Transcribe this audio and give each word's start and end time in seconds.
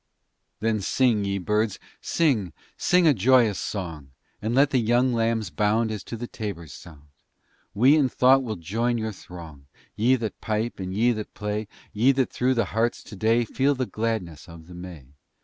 Then, 0.61 0.79
sing 0.81 1.25
ye 1.25 1.37
Birds, 1.37 1.77
sing, 2.01 2.53
sing 2.75 3.05
a 3.05 3.13
joyous 3.13 3.59
song! 3.59 4.13
And 4.41 4.55
let 4.55 4.71
the 4.71 4.79
young 4.79 5.13
Lambs 5.13 5.51
bound 5.51 5.91
As 5.91 6.03
to 6.05 6.17
the 6.17 6.25
tabor's 6.25 6.73
sound! 6.73 7.09
We 7.75 7.95
in 7.95 8.09
thought 8.09 8.41
will 8.41 8.55
join 8.55 8.97
your 8.97 9.11
throng, 9.11 9.67
Ye 9.95 10.15
that 10.15 10.41
pipe 10.41 10.79
and 10.79 10.91
ye 10.91 11.11
that 11.11 11.35
play, 11.35 11.67
Ye 11.93 12.13
that 12.13 12.31
through 12.31 12.55
your 12.55 12.65
hearts 12.65 13.03
today 13.03 13.45
Feel 13.45 13.75
the 13.75 13.85
gladness 13.85 14.49
of 14.49 14.65
the 14.65 14.73
May! 14.73 15.05